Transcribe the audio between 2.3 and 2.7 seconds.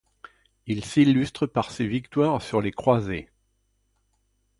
sur